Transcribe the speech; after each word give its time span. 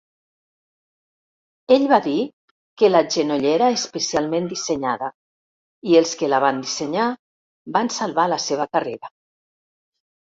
Ell 1.75 1.83
va 1.91 1.99
dir 2.05 2.15
que 2.81 2.89
la 2.93 3.01
genollera 3.15 3.67
especialment 3.75 4.49
dissenyada 4.55 5.11
i 5.91 5.99
els 6.03 6.15
que 6.23 6.31
la 6.35 6.41
van 6.47 6.65
dissenyar 6.65 7.07
van 7.77 7.93
"salvar 7.99 8.29
la 8.35 8.41
seva 8.49 8.71
carrera". 8.77 9.15